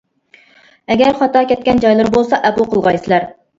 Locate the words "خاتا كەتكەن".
1.19-1.83